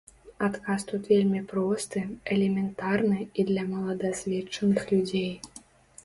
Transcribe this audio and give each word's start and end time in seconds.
Адказ 0.45 0.83
тут 0.91 1.09
вельмі 1.09 1.41
просты, 1.51 2.01
элементарны 2.35 3.19
і 3.43 3.45
для 3.51 3.65
маладасведчаных 3.75 4.81
людзей. 4.93 5.29